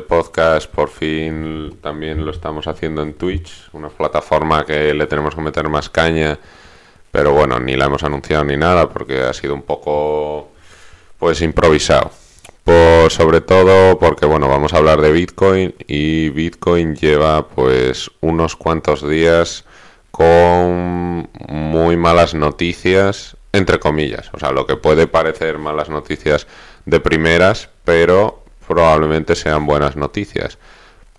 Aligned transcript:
Podcast 0.00 0.70
por 0.70 0.88
fin 0.88 1.78
también 1.82 2.24
lo 2.24 2.30
estamos 2.30 2.66
haciendo 2.66 3.02
en 3.02 3.14
Twitch, 3.14 3.68
una 3.72 3.88
plataforma 3.88 4.64
que 4.64 4.94
le 4.94 5.06
tenemos 5.06 5.34
que 5.34 5.40
meter 5.40 5.68
más 5.68 5.88
caña, 5.88 6.38
pero 7.10 7.32
bueno, 7.32 7.58
ni 7.58 7.76
la 7.76 7.86
hemos 7.86 8.02
anunciado 8.02 8.44
ni 8.44 8.56
nada 8.56 8.88
porque 8.88 9.20
ha 9.22 9.32
sido 9.32 9.54
un 9.54 9.62
poco 9.62 10.50
pues 11.18 11.40
improvisado. 11.42 12.10
Por, 12.64 13.10
sobre 13.10 13.40
todo 13.40 13.98
porque 13.98 14.26
bueno, 14.26 14.48
vamos 14.48 14.74
a 14.74 14.78
hablar 14.78 15.00
de 15.00 15.12
Bitcoin 15.12 15.74
y 15.86 16.28
Bitcoin 16.30 16.94
lleva 16.94 17.48
pues 17.48 18.10
unos 18.20 18.56
cuantos 18.56 19.08
días 19.08 19.64
con 20.10 21.28
muy 21.48 21.96
malas 21.96 22.34
noticias, 22.34 23.36
entre 23.52 23.78
comillas, 23.78 24.30
o 24.32 24.38
sea, 24.38 24.52
lo 24.52 24.66
que 24.66 24.76
puede 24.76 25.06
parecer 25.06 25.58
malas 25.58 25.88
noticias 25.88 26.46
de 26.84 27.00
primeras, 27.00 27.68
pero 27.84 28.44
probablemente 28.68 29.34
sean 29.34 29.66
buenas 29.66 29.96
noticias. 29.96 30.58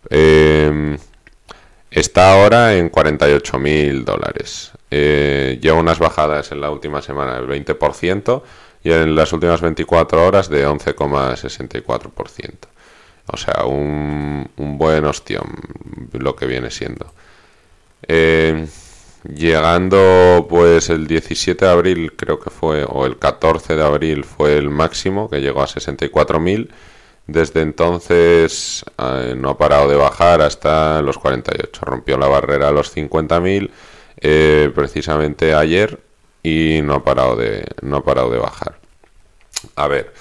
Em, 0.09 0.97
está 1.91 2.33
ahora 2.33 2.77
en 2.77 2.89
48 2.89 3.59
mil 3.59 4.05
dólares. 4.05 4.71
Eh, 4.91 5.59
lleva 5.61 5.77
unas 5.77 5.99
bajadas 5.99 6.51
en 6.51 6.61
la 6.61 6.71
última 6.71 7.01
semana 7.01 7.35
del 7.35 7.47
20% 7.47 8.43
y 8.83 8.91
en 8.91 9.15
las 9.15 9.33
últimas 9.33 9.61
24 9.61 10.25
horas 10.25 10.49
de 10.49 10.67
11,64%. 10.67 12.69
O 13.31 13.37
sea, 13.37 13.65
un, 13.65 14.49
un, 14.57 14.77
buen 14.77 15.05
ostión 15.05 15.45
lo 16.13 16.35
que 16.35 16.45
viene 16.47 16.71
siendo. 16.71 17.13
Em, 18.07 18.67
llegando 19.23 20.47
pues 20.49 20.89
el 20.89 21.07
17 21.07 21.65
de 21.65 21.71
abril 21.71 22.13
creo 22.15 22.39
que 22.39 22.49
fue, 22.49 22.85
o 22.87 23.05
el 23.05 23.19
14 23.19 23.75
de 23.75 23.83
abril 23.83 24.23
fue 24.23 24.57
el 24.57 24.69
máximo, 24.69 25.29
que 25.29 25.41
llegó 25.41 25.61
a 25.61 25.67
64.000 25.67 26.69
desde 27.31 27.61
entonces 27.61 28.83
eh, 28.97 29.35
no 29.37 29.51
ha 29.51 29.57
parado 29.57 29.89
de 29.89 29.95
bajar 29.95 30.41
hasta 30.41 31.01
los 31.01 31.17
48. 31.17 31.81
Rompió 31.85 32.17
la 32.17 32.27
barrera 32.27 32.69
a 32.69 32.71
los 32.71 32.95
50.000 32.95 33.69
eh, 34.21 34.71
precisamente 34.73 35.53
ayer 35.53 35.99
y 36.43 36.81
no 36.83 36.95
ha 36.95 37.03
parado 37.03 37.35
de, 37.35 37.65
no 37.81 37.97
ha 37.97 38.03
parado 38.03 38.29
de 38.29 38.39
bajar. 38.39 38.79
A 39.75 39.87
ver, 39.87 40.13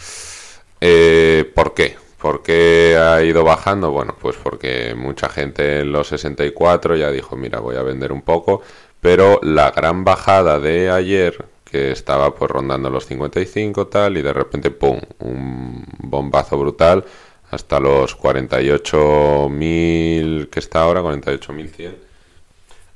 eh, 0.80 1.50
¿por 1.54 1.74
qué? 1.74 1.96
¿Por 2.18 2.42
qué 2.42 2.98
ha 3.00 3.22
ido 3.22 3.44
bajando? 3.44 3.90
Bueno, 3.92 4.16
pues 4.20 4.36
porque 4.42 4.94
mucha 4.96 5.28
gente 5.28 5.80
en 5.80 5.92
los 5.92 6.08
64 6.08 6.96
ya 6.96 7.10
dijo, 7.10 7.36
mira, 7.36 7.60
voy 7.60 7.76
a 7.76 7.82
vender 7.82 8.12
un 8.12 8.22
poco, 8.22 8.62
pero 9.00 9.38
la 9.42 9.70
gran 9.70 10.04
bajada 10.04 10.58
de 10.58 10.90
ayer, 10.90 11.44
que 11.70 11.92
estaba 11.92 12.34
pues 12.34 12.50
rondando 12.50 12.90
los 12.90 13.06
55 13.06 13.86
tal 13.88 14.16
y 14.18 14.22
de 14.22 14.32
repente 14.32 14.70
pum, 14.70 15.00
un 15.20 15.84
bombazo 15.98 16.58
brutal 16.58 17.04
hasta 17.50 17.80
los 17.80 18.18
48.000 18.18 20.50
que 20.50 20.60
está 20.60 20.82
ahora, 20.82 21.02
48.100 21.02 22.08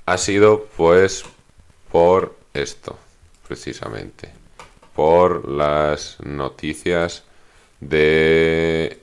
ha 0.06 0.19
sido 0.19 0.67
pues 0.77 1.25
por 1.91 2.37
esto, 2.55 2.98
precisamente, 3.47 4.30
por 4.95 5.48
las 5.48 6.18
noticias 6.24 7.24
de 7.80 8.98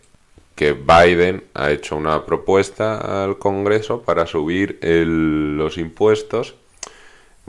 que 0.55 0.73
Biden 0.73 1.45
ha 1.53 1.71
hecho 1.71 1.95
una 1.95 2.25
propuesta 2.25 3.23
al 3.23 3.38
Congreso 3.38 4.01
para 4.01 4.25
subir 4.25 4.79
los 4.81 5.77
impuestos 5.77 6.55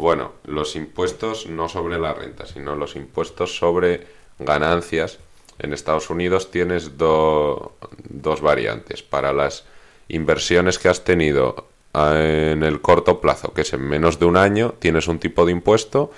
bueno, 0.01 0.33
los 0.45 0.75
impuestos 0.77 1.47
no 1.47 1.69
sobre 1.69 1.99
la 1.99 2.13
renta, 2.15 2.47
sino 2.47 2.75
los 2.75 2.97
impuestos 2.97 3.57
sobre 3.57 4.07
ganancias. 4.39 5.19
En 5.59 5.73
Estados 5.73 6.11
Unidos 6.11 6.51
tienes 6.51 6.97
dos 6.97 8.41
variantes. 8.41 9.03
Para 9.03 9.33
las 9.33 9.65
inversiones 10.09 10.79
que 10.79 10.89
has 10.89 11.05
tenido 11.05 11.67
ah, 11.93 12.15
en 12.17 12.63
el 12.63 12.81
corto 12.81 13.21
plazo, 13.21 13.53
que 13.53 13.61
es 13.61 13.73
en 13.73 13.83
menos 13.83 14.19
de 14.19 14.25
un 14.25 14.37
año, 14.37 14.75
tienes 14.79 15.07
un 15.07 15.19
tipo 15.19 15.45
de 15.45 15.53
impuesto 15.53 16.11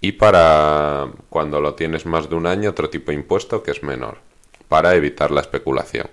y 0.00 0.12
para 0.12 1.08
cuando 1.28 1.60
lo 1.60 1.74
tienes 1.74 2.06
más 2.06 2.28
de 2.28 2.36
un 2.36 2.46
año 2.46 2.70
otro 2.70 2.90
tipo 2.90 3.10
de 3.10 3.16
impuesto 3.16 3.62
que 3.62 3.70
es 3.70 3.82
menor, 3.82 4.18
para 4.68 4.94
evitar 4.94 5.30
la 5.30 5.40
especulación. 5.40 6.08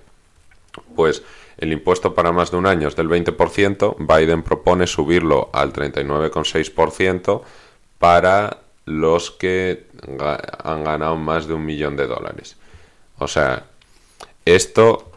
Pues 0.96 1.24
el 1.58 1.72
impuesto 1.74 2.14
para 2.14 2.32
más 2.32 2.52
de 2.52 2.58
un 2.58 2.66
año 2.66 2.88
es 2.88 2.96
del 2.96 3.10
20%, 3.10 3.96
Biden 4.00 4.44
propone 4.44 4.88
subirlo 4.88 5.50
al 5.54 5.74
39,6% 5.74 7.42
para 8.00 8.58
los 8.86 9.32
que 9.32 9.88
han 10.64 10.84
ganado 10.84 11.16
más 11.16 11.48
de 11.48 11.54
un 11.54 11.66
millón 11.66 11.96
de 11.96 12.08
dólares. 12.08 12.58
O 13.20 13.28
sea, 13.28 13.66
esto 14.46 15.12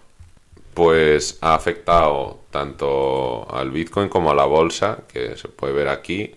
pues 0.75 1.39
ha 1.41 1.55
afectado 1.55 2.41
tanto 2.51 3.47
al 3.51 3.71
Bitcoin 3.71 4.09
como 4.09 4.31
a 4.31 4.35
la 4.35 4.45
bolsa, 4.45 4.99
que 5.11 5.37
se 5.37 5.49
puede 5.49 5.73
ver 5.73 5.89
aquí. 5.89 6.35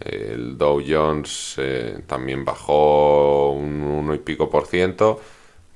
El 0.00 0.58
Dow 0.58 0.82
Jones 0.86 1.54
eh, 1.58 2.02
también 2.06 2.44
bajó 2.44 3.52
un 3.52 3.82
1 3.82 4.14
y 4.14 4.18
pico 4.18 4.50
por 4.50 4.66
ciento 4.66 5.20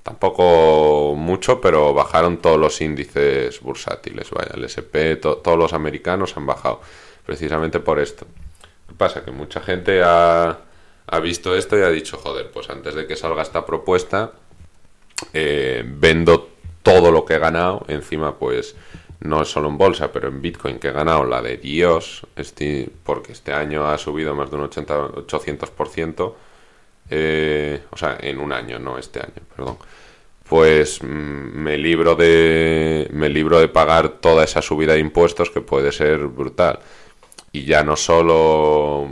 Tampoco 0.02 1.14
mucho, 1.16 1.60
pero 1.60 1.92
bajaron 1.92 2.38
todos 2.38 2.58
los 2.58 2.80
índices 2.80 3.60
bursátiles. 3.60 4.30
Vaya, 4.30 4.52
el 4.54 4.64
SP, 4.64 5.16
todos 5.16 5.58
los 5.58 5.72
americanos 5.72 6.36
han 6.36 6.46
bajado 6.46 6.80
precisamente 7.26 7.78
por 7.80 7.98
esto. 7.98 8.26
¿Qué 8.88 8.94
pasa? 8.94 9.24
Que 9.24 9.30
mucha 9.30 9.60
gente 9.60 10.02
ha, 10.02 10.58
visto 11.22 11.54
esto 11.54 11.78
y 11.78 11.82
ha 11.82 11.90
dicho, 11.90 12.16
joder, 12.16 12.50
pues 12.50 12.70
antes 12.70 12.94
de 12.94 13.06
que 13.06 13.16
salga 13.16 13.42
esta 13.42 13.66
propuesta, 13.66 14.32
eh, 15.34 15.84
vendo 15.86 16.48
todo 16.82 17.12
lo 17.12 17.26
que 17.26 17.34
he 17.34 17.38
ganado. 17.38 17.84
Encima, 17.88 18.38
pues 18.38 18.76
no 19.20 19.42
es 19.42 19.48
solo 19.48 19.68
en 19.68 19.76
bolsa, 19.76 20.10
pero 20.12 20.28
en 20.28 20.40
Bitcoin 20.40 20.78
que 20.78 20.88
he 20.88 20.92
ganado 20.92 21.24
la 21.24 21.42
de 21.42 21.56
Dios, 21.56 22.26
este, 22.36 22.88
porque 23.04 23.32
este 23.32 23.52
año 23.52 23.86
ha 23.86 23.98
subido 23.98 24.34
más 24.34 24.50
de 24.50 24.56
un 24.56 24.62
80, 24.62 25.08
800%. 25.26 26.34
Eh, 27.10 27.82
o 27.90 27.96
sea, 27.96 28.18
en 28.20 28.38
un 28.38 28.52
año, 28.52 28.78
no 28.78 28.98
este 28.98 29.20
año, 29.20 29.42
perdón. 29.54 29.78
Pues 30.48 31.02
mm, 31.02 31.06
me 31.06 31.76
libro 31.76 32.14
de 32.14 33.08
me 33.12 33.28
libro 33.28 33.58
de 33.60 33.68
pagar 33.68 34.20
toda 34.20 34.44
esa 34.44 34.62
subida 34.62 34.94
de 34.94 35.00
impuestos 35.00 35.50
que 35.50 35.60
puede 35.60 35.92
ser 35.92 36.26
brutal. 36.26 36.80
Y 37.52 37.64
ya 37.64 37.82
no 37.82 37.96
solo 37.96 39.08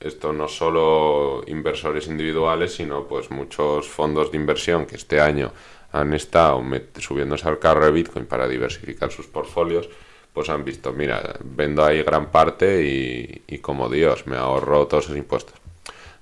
esto 0.00 0.32
no 0.32 0.48
solo 0.48 1.44
inversores 1.46 2.08
individuales 2.08 2.74
sino 2.74 3.06
pues 3.06 3.30
muchos 3.30 3.88
fondos 3.88 4.32
de 4.32 4.38
inversión 4.38 4.86
que 4.86 4.96
este 4.96 5.20
año 5.20 5.52
han 5.92 6.12
estado 6.14 6.60
subiéndose 6.98 7.48
al 7.48 7.58
carro 7.60 7.84
de 7.84 7.92
Bitcoin 7.92 8.26
para 8.26 8.48
diversificar 8.48 9.12
sus 9.12 9.26
portfolios 9.26 9.88
pues 10.32 10.48
han 10.50 10.64
visto 10.64 10.92
mira 10.92 11.36
vendo 11.44 11.84
ahí 11.84 12.02
gran 12.02 12.30
parte 12.32 12.82
y, 12.84 13.42
y 13.46 13.58
como 13.58 13.88
Dios 13.88 14.26
me 14.26 14.36
ahorro 14.36 14.86
todos 14.88 15.04
esos 15.04 15.16
impuestos. 15.16 15.54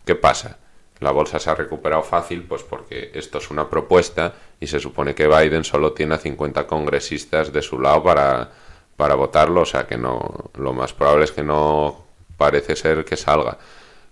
¿qué 0.05 0.15
pasa? 0.15 0.59
La 1.01 1.11
bolsa 1.13 1.39
se 1.39 1.51
ha 1.51 1.55
recuperado 1.55 2.03
fácil, 2.03 2.45
pues 2.45 2.63
porque 2.63 3.11
esto 3.15 3.39
es 3.39 3.51
una 3.51 3.69
propuesta 3.69 4.35
y 4.61 4.67
se 4.67 4.79
supone 4.79 5.15
que 5.15 5.27
Biden 5.27 5.65
solo 5.65 5.93
tiene 5.93 6.15
a 6.15 6.19
50 6.19 6.67
congresistas 6.67 7.53
de 7.53 7.63
su 7.63 7.81
lado 7.81 8.03
para, 8.03 8.51
para 8.97 9.15
votarlo, 9.15 9.63
o 9.63 9.67
sea 9.67 9.87
que 9.87 9.97
no, 9.97 10.51
lo 10.55 10.73
más 10.75 10.93
probable 10.93 11.25
es 11.25 11.33
que 11.33 11.43
no 11.43 12.05
parece 12.37 12.77
ser 12.77 13.05
que 13.05 13.17
salga. 13.17 13.57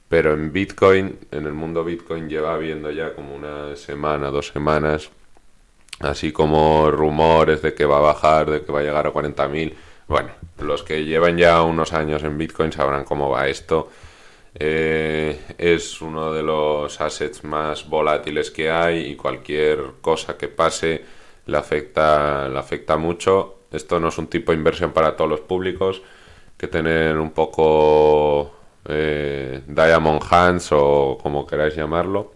Pero 0.08 0.32
en 0.32 0.50
Bitcoin, 0.50 1.18
en 1.30 1.46
el 1.46 1.52
mundo 1.52 1.84
Bitcoin 1.84 2.30
lleva 2.30 2.54
habiendo 2.54 2.90
ya 2.90 3.14
como 3.14 3.34
una 3.34 3.76
semana, 3.76 4.30
dos 4.30 4.48
semanas, 4.48 5.10
así 6.00 6.32
como 6.32 6.90
rumores 6.90 7.60
de 7.60 7.74
que 7.74 7.84
va 7.84 7.98
a 7.98 8.00
bajar, 8.00 8.50
de 8.50 8.64
que 8.64 8.72
va 8.72 8.80
a 8.80 8.84
llegar 8.84 9.06
a 9.06 9.12
40.000. 9.12 9.74
Bueno, 10.06 10.30
los 10.60 10.82
que 10.82 11.04
llevan 11.04 11.36
ya 11.36 11.62
unos 11.62 11.92
años 11.92 12.22
en 12.22 12.38
Bitcoin 12.38 12.72
sabrán 12.72 13.04
cómo 13.04 13.28
va 13.28 13.48
esto 13.48 13.90
eh, 14.54 15.40
es 15.58 16.00
uno 16.00 16.32
de 16.32 16.42
los 16.42 17.00
assets 17.00 17.44
más 17.44 17.88
volátiles 17.88 18.50
que 18.50 18.70
hay 18.70 19.06
y 19.10 19.16
cualquier 19.16 19.94
cosa 20.00 20.36
que 20.36 20.48
pase 20.48 21.04
le 21.46 21.56
afecta, 21.56 22.48
le 22.48 22.58
afecta 22.58 22.96
mucho. 22.96 23.58
Esto 23.72 24.00
no 24.00 24.08
es 24.08 24.18
un 24.18 24.28
tipo 24.28 24.52
de 24.52 24.58
inversión 24.58 24.92
para 24.92 25.16
todos 25.16 25.30
los 25.30 25.40
públicos, 25.40 26.02
que 26.56 26.68
tener 26.68 27.18
un 27.18 27.30
poco 27.32 28.52
eh, 28.86 29.62
Diamond 29.66 30.22
Hands 30.30 30.68
o 30.72 31.18
como 31.22 31.46
queráis 31.46 31.76
llamarlo. 31.76 32.32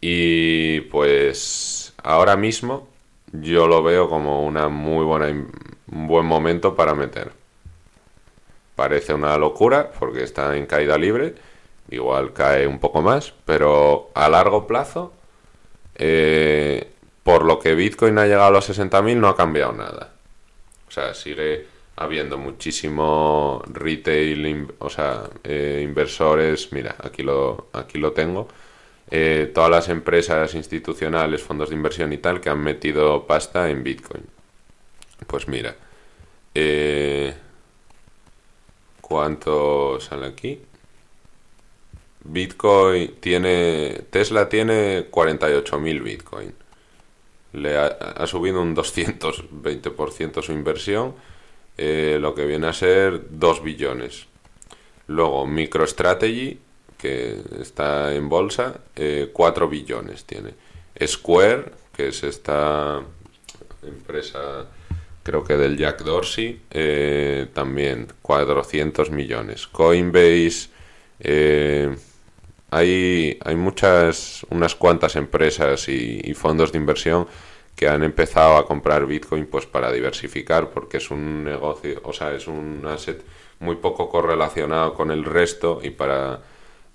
Y 0.00 0.80
pues 0.82 1.94
ahora 2.02 2.36
mismo 2.36 2.88
yo 3.32 3.66
lo 3.66 3.82
veo 3.82 4.08
como 4.08 4.44
una 4.44 4.68
muy 4.68 5.04
buena, 5.04 5.28
un 5.28 6.06
buen 6.06 6.26
momento 6.26 6.74
para 6.74 6.94
meter. 6.94 7.41
Parece 8.82 9.14
una 9.14 9.38
locura 9.38 9.92
porque 9.96 10.24
está 10.24 10.56
en 10.56 10.66
caída 10.66 10.98
libre, 10.98 11.36
igual 11.88 12.32
cae 12.32 12.66
un 12.66 12.80
poco 12.80 13.00
más, 13.00 13.32
pero 13.44 14.10
a 14.12 14.28
largo 14.28 14.66
plazo, 14.66 15.12
eh, 15.94 16.90
por 17.22 17.44
lo 17.44 17.60
que 17.60 17.76
Bitcoin 17.76 18.18
ha 18.18 18.24
llegado 18.26 18.46
a 18.46 18.50
los 18.50 18.68
60.000 18.68 19.14
no 19.18 19.28
ha 19.28 19.36
cambiado 19.36 19.72
nada. 19.72 20.10
O 20.88 20.90
sea, 20.90 21.14
sigue 21.14 21.64
habiendo 21.94 22.38
muchísimo 22.38 23.62
retail, 23.68 24.66
o 24.80 24.90
sea, 24.90 25.30
eh, 25.44 25.82
inversores, 25.84 26.72
mira, 26.72 26.96
aquí 27.04 27.22
lo, 27.22 27.68
aquí 27.74 27.98
lo 27.98 28.10
tengo, 28.10 28.48
eh, 29.12 29.48
todas 29.54 29.70
las 29.70 29.88
empresas 29.90 30.56
institucionales, 30.56 31.40
fondos 31.40 31.68
de 31.68 31.76
inversión 31.76 32.12
y 32.12 32.18
tal 32.18 32.40
que 32.40 32.50
han 32.50 32.58
metido 32.58 33.28
pasta 33.28 33.70
en 33.70 33.84
Bitcoin. 33.84 34.24
Pues 35.28 35.46
mira, 35.46 35.76
¿cuánto 39.12 40.00
sale 40.00 40.24
aquí? 40.24 40.58
Bitcoin 42.24 43.16
tiene, 43.20 44.04
Tesla 44.08 44.48
tiene 44.48 45.10
48.000 45.10 46.02
Bitcoin. 46.02 46.54
Le 47.52 47.76
ha, 47.76 48.26
subido 48.26 48.62
un 48.62 48.74
220% 48.74 50.42
su 50.42 50.52
inversión 50.52 51.14
eh, 51.76 52.16
lo 52.18 52.34
que 52.34 52.46
viene 52.46 52.68
a 52.68 52.72
ser 52.72 53.20
2 53.28 53.62
billones. 53.62 54.28
Luego 55.08 55.46
MicroStrategy, 55.46 56.58
que 56.96 57.42
está 57.60 58.14
en 58.14 58.30
bolsa, 58.30 58.80
4 59.30 59.64
eh, 59.66 59.68
billones 59.68 60.24
tiene. 60.24 60.54
Square, 61.06 61.70
que 61.94 62.08
es 62.08 62.24
esta 62.24 63.02
empresa, 63.82 64.68
creo 65.22 65.44
que 65.44 65.56
del 65.56 65.76
Jack 65.76 66.02
Dorsey, 66.02 66.62
eh, 66.70 67.48
también 67.52 68.08
400 68.22 69.10
millones. 69.10 69.66
Coinbase, 69.66 70.68
hay, 72.70 73.38
hay 73.44 73.56
muchas, 73.56 74.46
unas 74.50 74.74
cuantas 74.74 75.16
empresas 75.16 75.88
y 75.88 76.34
fondos 76.34 76.72
de 76.72 76.78
inversión 76.78 77.26
que 77.76 77.88
han 77.88 78.02
empezado 78.02 78.56
a 78.56 78.66
comprar 78.66 79.06
Bitcoin 79.06 79.46
pues 79.46 79.66
para 79.66 79.90
diversificar 79.92 80.70
porque 80.70 80.98
es 80.98 81.10
un 81.10 81.44
negocio, 81.44 82.00
o 82.04 82.12
sea, 82.12 82.32
es 82.32 82.46
un 82.46 82.84
asset 82.86 83.22
muy 83.60 83.76
poco 83.76 84.08
correlacionado 84.08 84.94
con 84.94 85.10
el 85.10 85.24
resto 85.24 85.80
y 85.82 85.90
para 85.90 86.40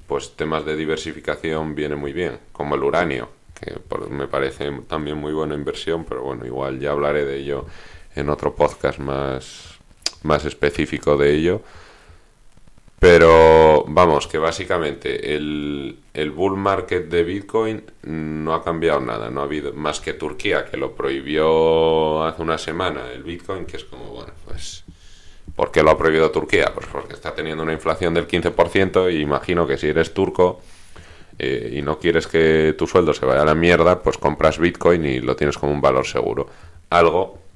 pues 0.08 0.36
temas 0.36 0.66
de 0.66 0.76
diversificación 0.76 1.76
viene 1.76 1.96
muy 1.96 2.14
bien, 2.14 2.40
como 2.54 2.76
el 2.76 2.84
uranio, 2.84 3.30
que 3.60 3.76
me 4.10 4.28
parece 4.28 4.72
también 4.88 5.18
muy 5.18 5.34
buena 5.34 5.56
inversión, 5.56 6.06
pero 6.06 6.24
bueno, 6.24 6.46
igual 6.46 6.80
ya 6.80 6.92
hablaré 6.92 7.26
de 7.26 7.38
ello 7.38 7.66
en 8.18 8.30
otro 8.30 8.56
podcast 8.56 9.00
más, 9.00 9.78
más 10.24 10.46
específico 10.46 11.18
de 11.18 11.34
ello. 11.34 11.62
Pero 13.00 13.86
vamos, 13.88 14.28
que 14.28 14.40
básicamente 14.40 15.36
el, 15.36 16.00
el, 16.16 16.32
bull 16.32 16.58
market 16.58 17.08
de 17.10 17.24
Bitcoin 17.24 17.84
no 18.02 18.56
ha 18.56 18.64
cambiado 18.64 19.00
nada, 19.00 19.30
no 19.30 19.42
ha 19.42 19.44
habido 19.44 19.72
más 19.74 20.00
que 20.00 20.14
Turquía, 20.14 20.66
que 20.66 20.78
lo 20.78 20.96
prohibió 20.96 22.24
hace 22.24 22.42
una 22.42 22.58
semana 22.58 23.12
el 23.14 23.22
Bitcoin, 23.22 23.66
que 23.66 23.78
es 23.78 23.84
como, 23.84 24.06
bueno, 24.06 24.34
pues, 24.46 24.84
¿por 25.56 25.72
qué 25.72 25.84
lo 25.84 25.92
ha 25.92 25.98
prohibido 25.98 26.32
Turquía? 26.32 26.72
Pues 26.74 26.88
porque 26.88 27.14
está 27.14 27.36
teniendo 27.36 27.62
una 27.62 27.74
inflación 27.74 28.16
del 28.16 28.28
15% 28.28 29.14
y 29.14 29.22
imagino 29.22 29.68
que 29.68 29.78
si 29.78 29.90
eres 29.90 30.16
turco 30.16 30.62
eh, 31.38 31.76
y 31.78 31.84
no 31.84 32.00
quieres 32.00 32.26
que 32.26 32.74
tu 32.76 32.88
sueldo 32.88 33.14
se 33.14 33.28
vaya 33.28 33.44
a 33.44 33.46
la 33.46 33.54
mierda, 33.54 34.02
pues 34.02 34.18
compras 34.18 34.58
Bitcoin 34.58 35.06
y 35.06 35.20
lo 35.20 35.36
tienes 35.36 35.60
como 35.60 35.72
un 35.72 35.82
valor 35.82 36.08
seguro. 36.08 36.48
Algo 36.90 37.47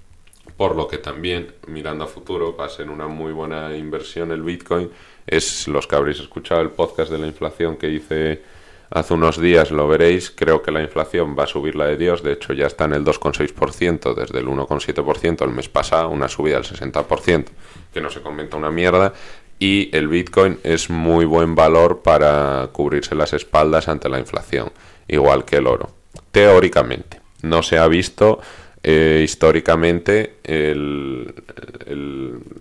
por 0.58 0.76
lo 0.76 0.88
que 0.88 0.98
también, 0.98 1.54
mirando 1.68 2.04
a 2.04 2.08
futuro, 2.08 2.56
va 2.56 2.66
a 2.66 2.70
ser 2.70 2.90
una 2.90 3.08
muy 3.08 3.32
buena 3.32 3.76
inversión 3.76 4.32
el 4.32 4.44
Bitcoin 4.44 4.90
es 5.28 5.68
los 5.68 5.88
que 5.88 5.96
habréis 5.96 6.20
escuchado 6.20 6.62
el 6.62 6.70
podcast 6.70 7.12
de 7.12 7.18
la 7.18 7.28
inflación 7.28 7.78
que 7.78 7.90
hice 7.90 8.42
hace 8.90 9.14
unos 9.14 9.40
días, 9.40 9.72
lo 9.72 9.88
veréis, 9.88 10.32
creo 10.32 10.62
que 10.62 10.72
la 10.72 10.82
inflación 10.82 11.36
va 11.38 11.46
a 11.46 11.48
subir 11.48 11.76
la 11.76 11.86
de 11.86 11.96
Dios, 11.96 12.24
de 12.24 12.34
hecho 12.34 12.52
ya 12.52 12.68
está 12.68 12.86
en 12.86 12.94
el 12.94 13.06
2,6% 13.06 14.14
desde 14.14 14.40
el 14.40 14.48
1,7% 14.48 15.46
el 15.46 15.52
mes 15.52 15.70
pasado, 15.70 16.10
una 16.10 16.28
subida 16.28 16.56
del 16.56 16.66
60%, 16.66 17.46
que 17.94 18.02
no 18.02 18.10
se 18.10 18.22
comenta 18.22 18.58
una 18.58 18.70
mierda, 18.70 19.14
y 19.60 19.96
el 19.96 20.10
Bitcoin 20.10 20.60
es 20.64 20.90
muy 20.90 21.24
buen 21.24 21.56
valor 21.56 22.02
para 22.02 22.68
cubrirse 22.74 23.16
las 23.16 23.32
espaldas 23.32 23.88
ante 23.88 24.10
la 24.10 24.20
inflación, 24.20 24.72
igual 25.08 25.46
que 25.46 25.58
el 25.58 25.68
oro, 25.68 25.92
teóricamente. 26.32 27.22
No 27.44 27.64
se 27.64 27.78
ha 27.78 27.88
visto 27.88 28.40
eh, 28.84 29.22
históricamente 29.24 30.38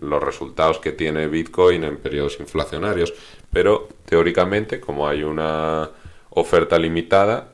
los 0.01 0.23
resultados 0.23 0.79
que 0.79 0.93
tiene 0.93 1.29
Bitcoin 1.29 1.85
en 1.85 1.97
periodos 1.97 2.39
inflacionarios, 2.41 3.15
pero 3.53 3.89
teóricamente, 4.05 4.81
como 4.81 5.09
hay 5.09 5.23
una 5.23 5.89
oferta 6.31 6.79
limitada, 6.79 7.49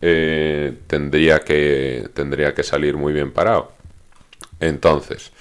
eh, 0.00 0.74
tendría, 0.86 1.40
que, 1.40 2.08
tendría 2.14 2.54
que 2.54 2.62
salir 2.62 2.96
muy 2.96 3.12
bien 3.12 3.32
parado. 3.32 3.72
Entonces, 4.60 5.32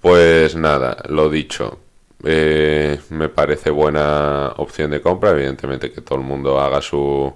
pues 0.00 0.56
nada, 0.56 1.02
lo 1.08 1.30
dicho, 1.30 1.78
eh, 2.24 2.98
me 3.10 3.28
parece 3.28 3.70
buena 3.70 4.52
opción 4.56 4.90
de 4.90 5.00
compra, 5.00 5.30
evidentemente 5.30 5.92
que 5.92 6.00
todo 6.00 6.18
el 6.18 6.24
mundo 6.24 6.60
haga 6.60 6.80
su 6.80 7.32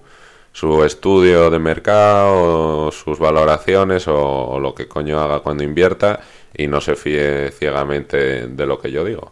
su 0.59 0.83
estudio 0.83 1.51
de 1.51 1.61
mercado, 1.61 2.91
sus 2.91 3.21
valoraciones 3.21 4.09
o, 4.09 4.59
lo 4.59 4.75
que 4.75 4.89
coño 4.89 5.21
haga 5.21 5.39
cuando 5.39 5.63
invierta 5.63 6.19
y 6.53 6.67
no 6.67 6.81
se 6.81 6.97
fíe 6.97 7.53
ciegamente 7.53 8.49
de 8.49 8.67
lo 8.67 8.81
que 8.81 8.91
yo 8.91 9.05
digo. 9.05 9.31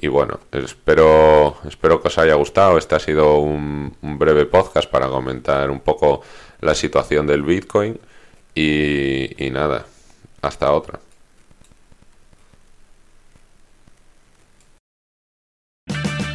Y 0.00 0.08
bueno, 0.08 0.40
espero, 0.50 1.58
espero 1.68 2.02
que 2.02 2.08
os 2.08 2.18
haya 2.18 2.34
gustado. 2.34 2.76
Este 2.76 2.96
ha 2.96 2.98
sido 2.98 3.38
un, 3.38 3.94
breve 4.02 4.46
podcast 4.46 4.90
para 4.90 5.06
comentar 5.06 5.70
un 5.70 5.78
poco 5.78 6.22
la 6.60 6.74
situación 6.74 7.28
del 7.28 7.44
Bitcoin. 7.44 7.96
Y 8.56 9.48
nada, 9.52 9.86
hasta 10.42 10.72
otra. 10.72 10.98